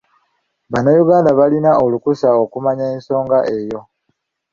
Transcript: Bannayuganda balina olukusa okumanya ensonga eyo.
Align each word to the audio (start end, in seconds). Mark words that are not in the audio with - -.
Bannayuganda 0.71 1.29
balina 1.39 1.71
olukusa 1.85 2.27
okumanya 2.43 2.85
ensonga 2.93 3.37
eyo. 3.57 3.79